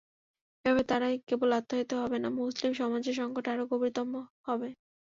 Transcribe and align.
এভাবে 0.65 0.83
তারাই 0.89 1.15
কেবল 1.27 1.49
আত্মঘাতী 1.53 1.95
হবে 2.01 2.17
না, 2.23 2.29
মুসলিম 2.39 2.71
সমাজের 2.81 3.15
সংকট 3.19 3.45
আরও 3.47 3.63
গভীরতর 3.71 4.05
হবে। 4.47 4.69